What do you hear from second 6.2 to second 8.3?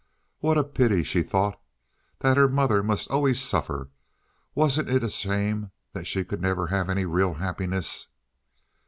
could never have any real happiness?"